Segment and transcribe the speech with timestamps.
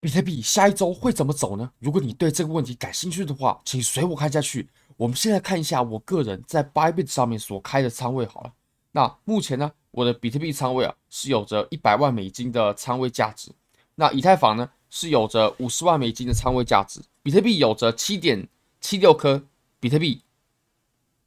[0.00, 1.70] 比特币下一周会怎么走呢？
[1.80, 4.68] 如果你对这个问题感兴趣的话，请随我看下去。
[4.96, 8.52] 我们现在看一下我个人在 Bybit 上面所开的仓位好了。
[8.92, 13.50] 那目前呢，我的比特币仓位啊是有着一百万美金的仓位价值。
[13.96, 17.00] 那以太坊呢是有着五十万美金的仓位价值。
[17.22, 18.48] 比特币有着七点
[18.80, 19.44] 七六颗
[19.80, 20.22] 比特币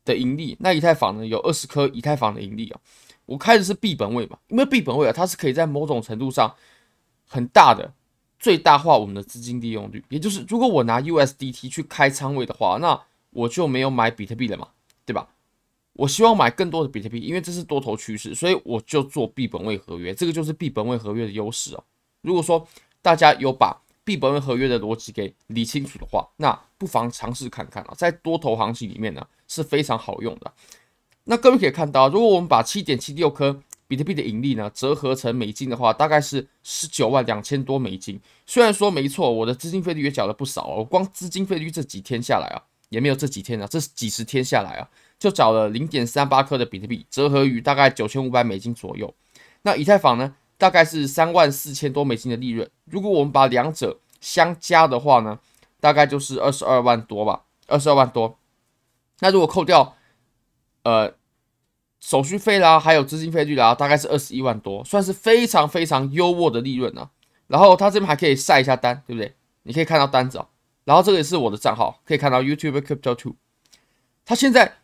[0.06, 0.56] 的盈利。
[0.62, 2.80] 那以太坊呢有二十颗以太坊的盈利啊。
[3.26, 6.54] 我开的是币本位嘛，因为币本位啊，它是可以在某种程度上
[7.28, 7.94] 很大的
[8.42, 10.04] 最大化我们的资金利用率。
[10.10, 14.68] 也就是如果我拿 USDT 去开仓位的话，那我就没有买比特币了嘛，
[15.06, 15.30] 对吧？
[15.94, 21.84] 我希望买更多的比特币，因为这是多头趋势，所以我就做币本位合约，这个就是币本位合约的优势哦。
[22.22, 22.68] 如果说
[23.02, 30.52] 大家有把币本位合约的逻辑给理清楚的话，那不妨尝试看看啊，在多头行情里面呢是非常好用的。
[31.26, 38.18] 那各位可以看到，如果我们把七点七六颗比特币的盈利呢折合成美金的话，大概是十九万两千多美金。
[38.46, 42.64] 虽然说没错，我的资金费率也缴了不少哦，光资金费率这几天下来啊。
[42.88, 49.14] 也没有这几天啊，这几十天下来啊，就缴了零点三八克的比特币，折合于大概九千五百美金左右。
[49.62, 52.70] 那以太坊呢，大概是三万四千多美金的利润。
[52.86, 55.40] 如果我们把两者相加的话呢，
[55.82, 58.38] 大概就是二十二万多吧，二十二万多。
[59.20, 59.96] 那如果扣掉
[60.84, 61.14] 呃
[62.02, 67.10] 手续费啦，还有资金费率啦，大概是二十一万多，算是非常非常优渥的利润啊。
[67.48, 69.34] 然后他这边还可以晒一下单，对不对？
[69.64, 70.48] 你可以看到单子啊。
[70.84, 73.36] 然后这个也是我的账号，可以看到 YouTube Crypto Two。
[74.26, 74.78] 它现在，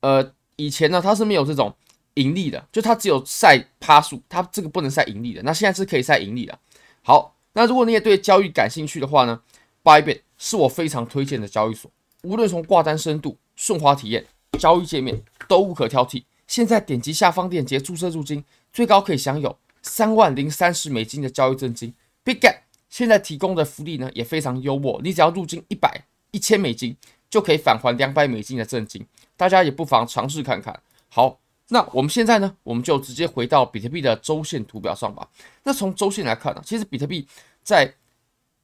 [0.00, 1.72] 呃，以前呢它是没有这种
[2.14, 5.42] 盈利的，就它只有晒趴数，它这个不能晒盈利的。
[5.44, 6.58] 那现在是可以晒盈利的。
[7.02, 9.40] 好，那如果你也对交易感兴趣的话呢
[9.84, 11.88] ，Bybit 是我非常推荐的交易所，
[12.22, 14.26] 无论从挂单深度、顺滑体验、
[14.58, 16.24] 交易界面都无可挑剔。
[16.46, 21.94] 现在点击下方链接注册入金，最高可以享有三万零三十美金的交易赠金。
[22.22, 26.96] Big Get 现在提供的福利呢也非常优渥，你只要入金一百一千美金
[27.28, 29.06] 就可以返还两百美金的赠金，
[29.36, 30.80] 大家也不妨尝试看看。
[31.08, 35.28] 好，那我们现在呢，我们就直接回到比特币的周线图表上吧。
[35.64, 37.26] 那从周线来看呢，其实比特币
[37.62, 37.94] 在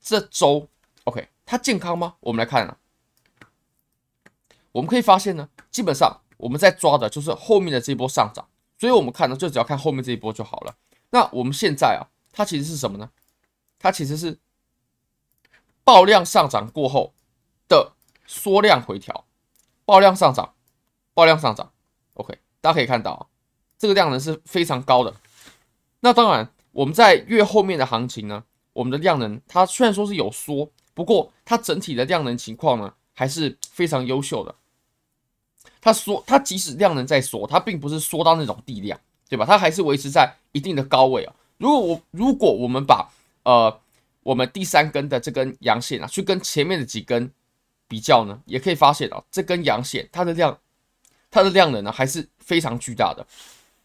[0.00, 0.68] 这周
[1.04, 2.14] ，OK，它健康吗？
[2.20, 2.76] 我们来看啊，
[4.72, 10.74] 我们可以发现呢，基本上我们在抓的就是后面的这一波上涨，所以我们看呢，就只要看后面这一波就好了。
[11.10, 13.10] 那我们现在啊，它其实是什么呢？
[13.78, 14.38] 它其实是
[15.84, 17.12] 爆量上涨过后
[17.68, 17.92] 的
[18.26, 19.24] 缩量回调，
[19.84, 20.54] 爆量上涨，
[21.14, 21.72] 爆量上涨。
[22.14, 23.26] OK，大家可以看到啊，
[23.78, 25.14] 这个量能是非常高的。
[26.00, 34.54] 那当然，我们在越后面的行情呢，我们的量能它虽然说是有缩，不过它整体的量能情况呢还是非常优秀的。
[35.80, 38.98] 它缩，它即使量能在缩，它并不是缩到那种地量，
[39.28, 39.44] 对吧？
[39.46, 41.34] 它还是维持在一定的高位啊。
[41.58, 43.10] 如果我如果我们把
[43.42, 43.80] 呃，
[44.22, 47.30] 我们第三根的这根阳线啊，去跟前面的几根
[47.88, 50.58] 比较呢，也可以发现啊，这根阳线它的量，
[51.30, 53.26] 它的量能呢还是非常巨大的。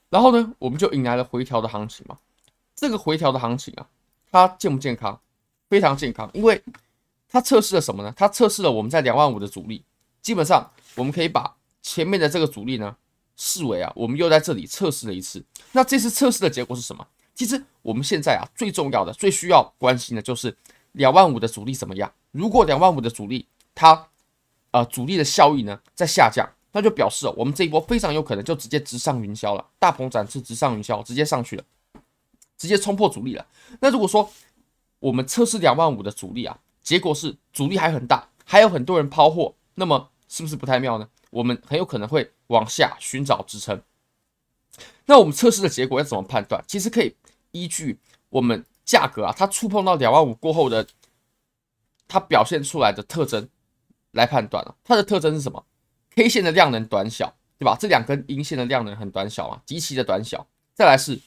[0.10, 2.18] 然后呢，我们就迎来了回调的行情嘛。
[2.76, 3.88] 这个回调的行情啊，
[4.32, 5.20] 它健不健康？
[5.70, 6.62] 非常健康，因为
[7.28, 8.14] 它测试了什么呢？
[8.16, 9.84] 它测试了我们在两万五的阻力。
[10.22, 11.55] 基本上，我们可以把
[11.86, 12.96] 前面的这个阻力呢，
[13.38, 15.46] 视为啊，我们又在这里测试了一次。
[15.72, 17.08] 那这次测试的结果是什么？
[17.36, 20.58] 其实我们现在啊，最重要的、最需要关心的就是
[20.94, 22.12] 两万五的阻力怎么样？
[22.32, 24.08] 如果两万五的阻力它
[24.72, 31.64] 呃阻力的效益呢在下降，那就表示，我们这一波非常有可能就直接直上云霄了，大鹏展翅，直上云霄，直接上去了，
[32.58, 33.46] 直接冲破阻力了。
[33.80, 34.28] 那如果说
[35.00, 41.08] 我们测试两万五的阻力啊，结果是阻力还很大，还有很多人抛货，那么是不是不太妙呢？
[41.36, 43.82] 我们很有可能会往下寻找支撑。
[45.06, 46.64] 那我们测试的结果要怎么判断？
[46.66, 47.14] 其实可以。
[47.52, 47.98] 依据
[48.30, 50.86] 我们价格啊，它触碰到两万五过后的
[52.06, 53.48] 它表现出来的特征
[54.12, 54.76] 来判断了。
[54.84, 55.66] 它的特征是什么
[56.16, 57.78] ？K 线的量能短小，对吧？
[57.80, 60.46] 这两根阴线的量能很短小啊，极其的短小。
[60.74, 61.18] 再来是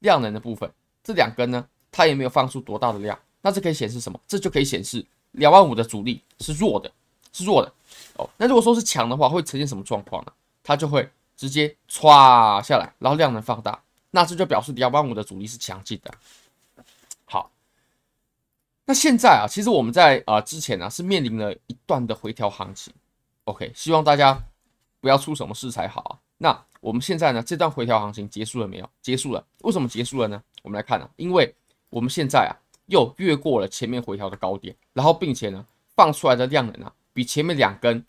[0.00, 0.68] 量能的部分，
[1.04, 3.16] 这两根呢，它也没有放出多大的量。
[3.42, 4.20] 那这可以显示什么？
[4.26, 6.90] 这就可以显示两万五的阻力是弱的，
[7.36, 7.72] 是弱的
[8.16, 8.28] 哦。
[8.36, 10.32] 那如果说是强的话，会呈现什么状况呢？
[10.62, 13.80] 它就会直接歘下来，然后量能放大。
[14.10, 16.14] 那这就表示两万五的阻力是强劲的。
[17.26, 17.50] 好，
[18.86, 22.92] 那现在啊，其实我们在啊、呃、之前呢、是面临了一段的回调行情。
[23.44, 24.42] OK，希望大家
[25.00, 26.18] 不要出什么事才好啊。
[26.38, 28.90] 那我们现在呢，这段回调行情结束了没有？
[29.02, 29.44] 结束了。
[29.62, 30.42] 为什么结束了呢？
[30.62, 31.54] 我们来看啊，因为
[31.90, 32.52] 我们现在啊
[32.86, 38.04] 又越过了前面回调的高点，然后并且呢放出来的量能啊比前面两根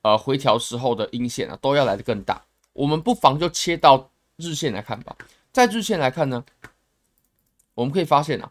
[0.00, 2.42] 呃回调时候的阴线啊都要来的更大。
[2.72, 5.14] 我们不妨就切到日线来看吧。
[5.52, 6.42] 在日线来看呢，
[7.74, 8.50] 我们可以发现啊，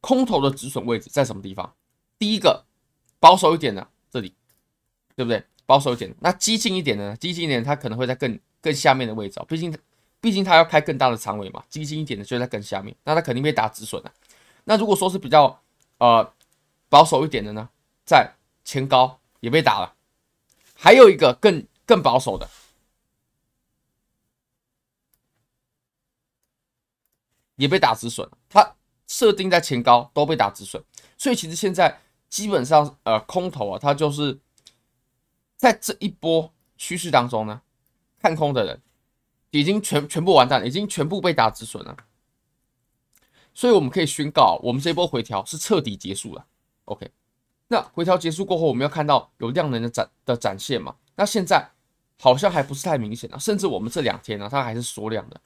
[0.00, 1.74] 空头的止损位置在什么地方？
[2.16, 2.64] 第一个
[3.18, 4.32] 保守一点的这里，
[5.16, 5.42] 对不对？
[5.66, 7.16] 保守一点，那激进一点的呢？
[7.16, 9.46] 激进一点，它可能会在更更下面的位置哦。
[9.48, 9.76] 毕竟，
[10.20, 11.64] 毕竟它要开更大的仓位嘛。
[11.68, 14.12] 激进一点的就在更下面，那它肯定被打止损了。
[14.64, 15.58] 那如果说是比较
[15.98, 16.32] 呃
[16.88, 17.68] 保守一点的呢，
[18.04, 18.34] 在
[18.64, 19.94] 前高也被打了。
[20.74, 22.48] 还有一个更更保守的，
[27.56, 28.38] 也被打止损了。
[28.48, 30.82] 它设定在前高都被打止损，
[31.16, 34.40] 所以其实现在基本上呃空头啊，它就是。
[35.56, 37.62] 在这一波趋势当中呢，
[38.20, 38.82] 看空的人
[39.50, 41.96] 已经全全部完蛋，已经全部被打止损了。
[43.54, 46.46] 所以我们可以宣告，我们这波回调是彻底结束了。
[46.84, 47.10] OK，
[47.74, 50.94] 那回调结束过后，我们要看到有量能的展的展现嘛？
[51.16, 51.68] 那现在
[52.20, 55.40] 好像还不是太明显啊，甚至我们这两天呢，它还是缩量的。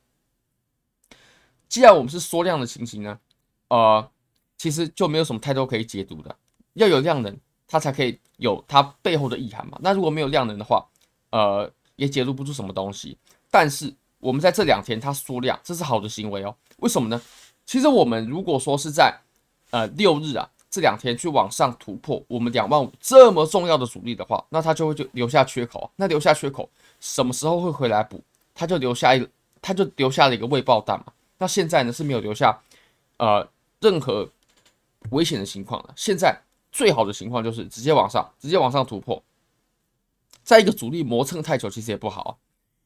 [1.70, 3.18] 既然我们是缩量的情形呢，
[3.68, 4.10] 呃，
[4.58, 6.36] 其实就没有什么太多可以解读的，
[6.74, 7.34] 要有量能。
[7.70, 9.78] 它才可以有它背后的意涵嘛？
[9.82, 10.86] 那如果没有量能的话，
[11.28, 13.18] 呃，也解读不出什么东西。
[13.50, 16.56] 但是我们在这两天它缩量，这是好的行为哦。
[16.78, 17.20] 为什么呢？
[17.66, 19.14] 其实我们如果说是在
[19.70, 25.90] 呃六日啊这两天去往上突破我们两万五这么重要的阻力的话，那它就会就留下缺口。
[25.96, 26.68] 那留下缺口
[27.00, 28.22] 什么时候会回来补？
[28.54, 29.28] 它就留下一，
[29.62, 31.06] 它就留下了一个未爆弹嘛。
[31.38, 32.58] 那现在呢是没有留下
[33.18, 33.48] 呃
[33.80, 34.28] 任何
[35.10, 35.92] 危险的情况了。
[35.96, 36.38] 现在。
[36.70, 39.20] 最好的情况就是直接往上，直接往上突破，
[40.44, 42.30] 在一个阻力磨蹭太久，其实也不好啊。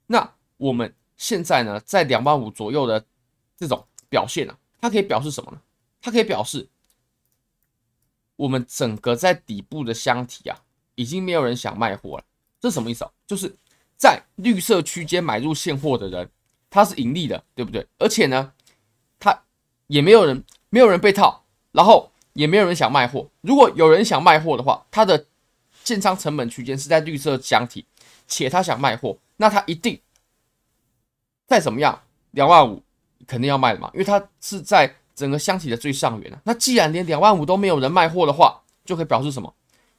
[0.06, 3.04] 那我们现在呢，在两万五左右的
[3.56, 5.60] 这种表现啊，它可以表示什么呢？
[6.00, 6.66] 它可以表示
[8.42, 10.58] 我们整个在底部的箱体啊，
[10.94, 12.24] 已经没有人想卖货了。
[12.60, 13.10] 这什么意思啊？
[13.26, 13.54] 就是
[13.96, 16.28] 在绿色区间买入现货的人，
[16.70, 17.86] 他是盈利的，对不对？
[17.98, 18.52] 而且呢，
[19.18, 19.42] 他
[19.86, 22.10] 也没有人，没有人被套，然后。
[22.34, 23.28] 也没有人想卖货。
[23.42, 25.26] 如果有人想卖货的话，他的
[25.84, 27.84] 建仓成本区间是在绿色箱体，
[28.26, 30.00] 且他想卖货，那他一定
[31.46, 32.82] 再怎么样，两万五
[33.26, 36.40] 肯定要卖的嘛，因为他是在整个箱体的最上缘啊。
[36.44, 39.54] 那既然连两万五都没有人卖货的话，就可以表示什么？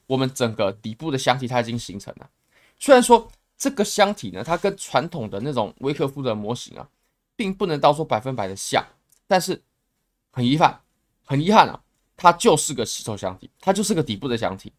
[0.07, 2.29] 我们整个底部的箱体它已经形成了。
[2.77, 6.87] 虽然说这个箱体呢，它跟传统的那种维克夫的模型啊，
[7.35, 8.85] 并不能到说百分百的像，
[9.27, 9.61] 但是
[10.31, 10.81] 很遗憾，
[11.25, 11.79] 很遗憾啊。
[12.15, 14.71] 它就是个吸筹箱体，它就是个底部的箱体。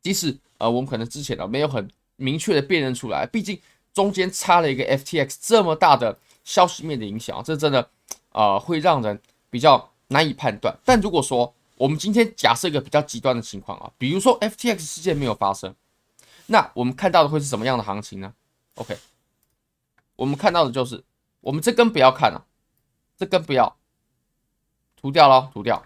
[0.00, 3.60] 即使呃，我们可能之前呢没有很明确的辨认出来，毕竟
[3.92, 7.90] 中间插了一个 FTX 这么大的消息面的影响，这真的
[8.34, 10.76] 呃会让人比较难以判断。
[10.84, 15.74] 但如果说我们今天假设一个比较极端的情况啊，比如说 FTX 事件没有发生，
[16.46, 18.34] 那我们看到的会是什么样的行情呢
[18.74, 18.98] ？OK，
[20.16, 21.02] 我们看到的就是
[21.40, 22.46] 我们这根不要看了，
[23.16, 23.76] 这根不要
[24.96, 25.84] 涂掉了，涂掉。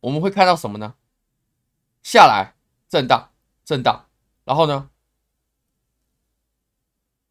[0.00, 0.94] 我们会看到什么呢？
[2.02, 2.54] 下来
[2.88, 3.30] 震荡，
[3.64, 4.06] 震荡，
[4.44, 4.90] 然后呢，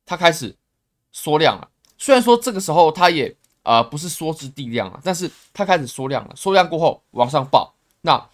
[0.05, 0.57] 它开始
[1.11, 1.69] 缩量了。
[1.97, 6.35] 虽然说这个时候它也呃不是缩至地量了，但是它开始缩量了。
[6.35, 7.73] 缩量过后往上爆。
[8.01, 8.29] 那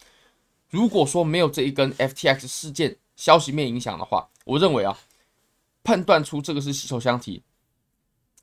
[0.70, 4.98] 如果说没有这一根 FTX 事件消息面影响的话，我认为啊，
[5.84, 7.42] 判断出这个是吸筹箱体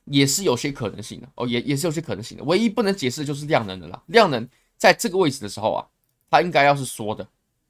[0.05, 2.45] 也是有些可能性的哦，也也是有些可能性的。
[2.45, 4.49] 唯一不能解释的就是量能的啦，量能。
[4.79, 5.89] 在这个位置的时候啊，
[6.31, 7.27] 它应该要是缩的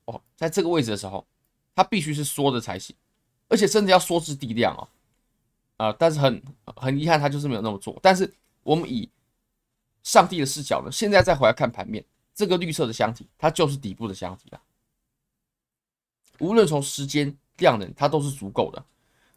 [0.07, 1.25] 哦，在这个位置的时候，
[1.73, 2.97] 它必须是缩的才行，
[3.49, 4.89] 而且甚至要缩至地量哦，
[5.77, 6.43] 啊、但是很
[6.75, 7.97] 很遗憾，它就是没有那么做。
[8.03, 8.35] 但是
[8.67, 9.09] 我们以
[10.03, 12.05] 上帝的视角呢，现在再回来看盘面，
[12.35, 14.61] 这个绿色的箱体，它就是底部的箱体了。
[16.41, 18.85] 无论从时间、量能，它都是足够的。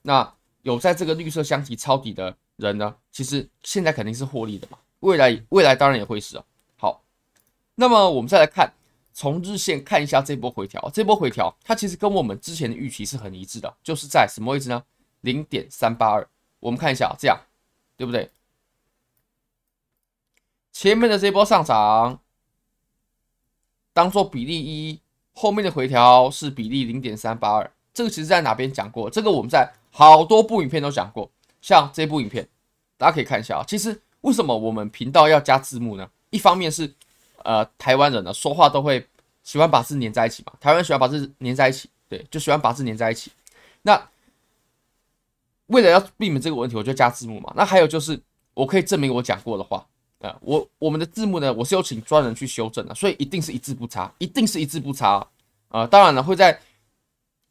[0.01, 0.33] 那
[0.63, 6.43] 有在这个绿色箱体抄底的人呢，其实现在肯定是获利的嘛，未来未来当然也会是啊。
[7.75, 8.73] 那么我们再来看，
[9.13, 10.89] 从日线看一下这波回调。
[10.93, 14.83] 这波回调它其实跟我们之前的预期是很一致的，就是在什么位置呢？
[15.21, 16.27] 零点三八二。
[16.59, 17.39] 我们看一下，这样
[17.95, 18.29] 对不对？
[20.81, 22.21] 前面的这波上涨
[23.91, 25.01] 当做比例一，
[25.33, 27.69] 后面的回调是比例零点三八二。
[27.93, 29.09] 这个其实在哪边讲过？
[29.09, 31.29] 这个我们在好多部影片都讲过。
[31.59, 32.47] 像这部影片，
[32.95, 33.63] 大家可以看一下啊。
[33.67, 36.09] 其实为什么我们频道要加字幕呢？
[36.29, 36.93] 一方面是
[37.43, 39.05] 呃，台湾人呢说话都会
[39.43, 40.53] 喜欢把字粘在一起嘛。
[40.61, 43.33] 台湾人喜欢把字粘在一起，对，就喜欢把字粘在一起。
[43.81, 44.01] 那
[45.65, 47.51] 为了要避免这个问题，我就加字幕嘛。
[47.57, 48.21] 那还有就是，
[48.53, 49.85] 我可以证明我讲过的话
[50.19, 55.11] 啊、我我们的字幕呢，我是有请专人去修正的，所以一定是一字不差，一定是一字不差
[55.69, 55.87] 啊、呃。
[55.87, 56.59] 当然了，会在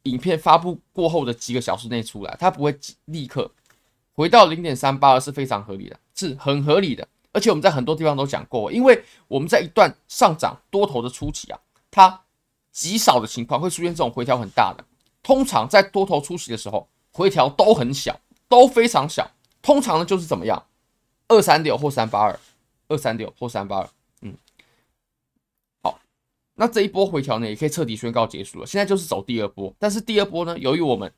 [0.03, 3.49] 影片发布过后的几个小时内出来，它不会立刻
[4.13, 7.07] 回到零点三八二，是非常合理的，是很合理的。
[7.31, 11.59] 而且我们在很多地方都讲过，因为我们在一段上涨多头的初期啊，
[11.89, 12.21] 它
[12.71, 14.83] 极少的情况会出现这种回调很大的。
[15.21, 19.29] 通常在多头初期的时候，回调都很小，都非常小。
[19.61, 20.63] 通常呢就是怎么样，
[21.27, 22.39] 二三六或三八二，
[22.89, 23.89] 二三六或三八二。
[24.21, 24.35] 嗯，
[25.81, 25.97] 好，
[26.55, 28.67] 那这一波回调呢，也可以彻底宣告结束了。
[28.67, 31.09] 现在就是走第二波，但是第二波呢，由于我们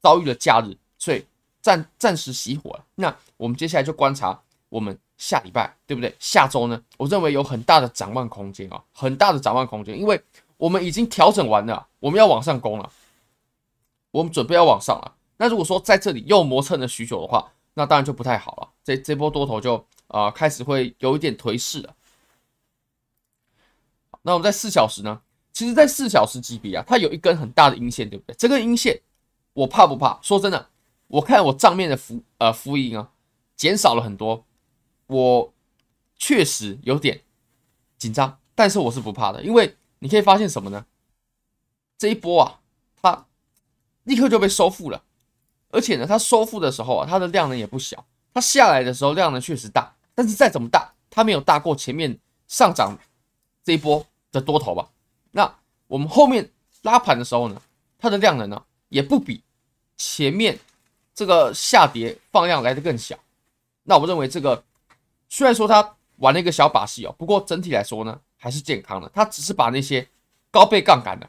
[0.00, 1.22] 遭遇了假日，所以
[1.60, 2.84] 暂暂时熄火了。
[2.94, 4.40] 那我们接下来就观察
[4.70, 6.14] 我们下礼拜，对不对？
[6.18, 10.18] 下周呢，我认为有很大的展望空间啊，很大的展望空间，因为
[10.56, 12.90] 我们已经调整完了，我们要往上攻了。
[14.12, 18.68] 我们准备要往上了，那如果说在这里又磨蹭了许久的话，那当然就不太好了。
[18.82, 21.94] 这这波多头就啊、开始会有一点颓势了。
[24.22, 25.22] 那我们在四小时呢？
[25.52, 28.34] 其实，在四小时级别啊，它有一根很大的阴线，对不对？
[28.36, 29.00] 这根阴线
[29.52, 30.20] 我怕不怕？
[30.22, 30.68] 说真的，
[31.06, 33.10] 我看我账面的浮呃浮盈啊
[33.56, 34.44] 减少了很多，
[35.06, 35.54] 我
[36.16, 37.22] 确实有点
[37.96, 40.86] 紧张，但是我是不怕的，因为你可以发现什么呢？
[41.96, 42.60] 这一波啊，
[43.00, 43.26] 它。
[44.04, 45.02] 立刻就被收复了，
[45.70, 48.06] 而且呢，它收复的时候啊，它的量呢也不小。
[48.32, 52.18] 它下来的时候量呢确实大，但是再怎么大，它没有大过前面
[52.48, 52.98] 上涨
[53.62, 54.90] 这一波的多头吧？
[55.30, 55.54] 那
[55.86, 56.50] 我们后面
[56.82, 57.62] 拉盘的时候呢，
[57.98, 59.44] 它的量能呢也不比
[59.96, 60.58] 前面
[61.14, 63.16] 这个下跌放量来的更小。
[63.84, 64.64] 那我认为这个
[65.28, 69.08] 虽然说它玩了一个小把戏哦，不过整体来说呢还是健康的。
[69.14, 70.08] 它只是把那些
[70.50, 71.28] 高倍杠杆的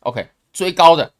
[0.00, 1.12] ，OK 追高的。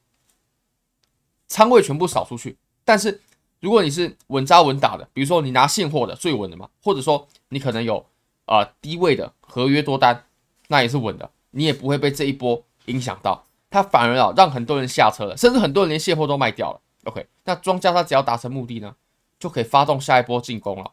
[1.46, 3.22] 仓位全部扫出去，但是
[3.64, 7.96] 如果你是稳扎稳打的，比如说你拿现货的最稳的嘛，或者说你可能有
[8.44, 10.26] 啊、呃、低位的合约多单，
[10.68, 16.80] 那也是稳的，你也不会被这一波影响到，它反而啊让很多人下车了，甚至很多人连现货都卖掉了。
[17.04, 18.94] OK，那庄家他只要达成目的呢，
[19.38, 20.90] 就可以发动下一波进攻了。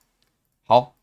[0.65, 0.95] 好，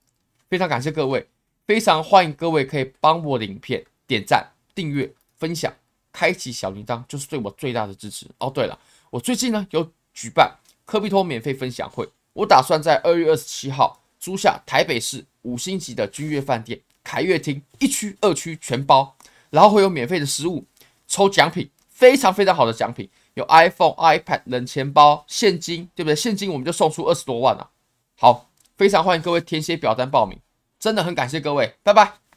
[0.48, 1.28] 非常感谢各位，
[1.66, 5.70] 非常欢迎各位可以帮我的影片点赞、订阅、分享、
[6.12, 8.26] 开启小铃铛，就是对我最大的支持。
[8.38, 8.78] 哦，对了。
[9.10, 10.56] 我最近呢有举办
[10.88, 19.14] 科比托免费分享会，我打算在二月二十七号租下台北市五星级的君悦饭店凯悦厅，一区二区全包，
[19.50, 20.64] 然后会有免费的食物
[21.06, 26.16] 抽奖品，非常非常好的奖品，有 iPhone、iPad、冷钱包、现金，对不对？
[26.16, 27.68] 现金我们就送出二十多万了。
[28.16, 30.40] 好，非常欢迎各位填写表单报名，
[30.80, 32.27] 真的很感谢各位，拜拜。